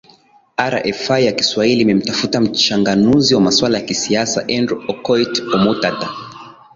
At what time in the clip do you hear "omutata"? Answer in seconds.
5.53-6.09